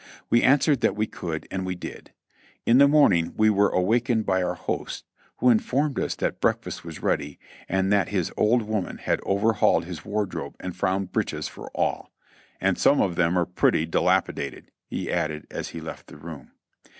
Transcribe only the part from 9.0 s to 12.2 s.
over hauled his wardrobe and found breeches for all.